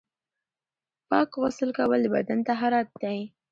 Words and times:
پاک 1.09 1.29
غسل 1.41 1.69
کول 1.77 1.99
د 2.03 2.07
بدن 2.15 2.39
طهارت 2.47 2.87
دی. 3.01 3.19